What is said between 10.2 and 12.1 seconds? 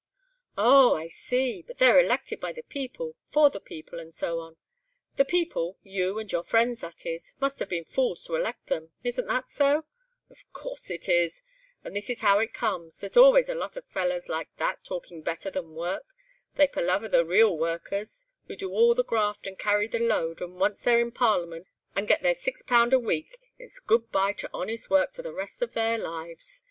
"Of course it is. And this